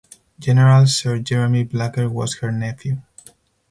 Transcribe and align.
General 0.39 0.87
Sir 0.87 1.19
Jeremy 1.19 1.61
Blacker 1.63 2.09
was 2.09 2.37
her 2.39 2.51
nephew. 2.51 3.03